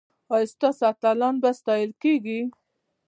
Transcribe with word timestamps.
ایا 0.33 0.51
ستاسو 0.53 0.83
اتلان 0.91 1.35
به 1.41 1.49
ستایل 1.59 1.91
کیږي؟ 2.01 2.39